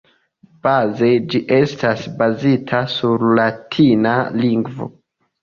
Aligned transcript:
Baze 0.67 1.09
ĝi 1.33 1.41
estas 1.57 2.07
bazita 2.23 2.81
sur 2.95 3.27
latina 3.41 4.17
lingvo. 4.41 4.91